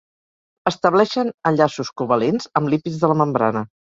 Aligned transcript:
Estableixen 0.71 1.29
enllaços 1.51 1.93
covalents 2.03 2.49
amb 2.61 2.75
lípids 2.75 2.99
de 3.05 3.13
la 3.15 3.21
membrana. 3.23 3.63